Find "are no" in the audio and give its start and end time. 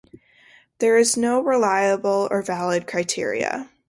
0.95-1.41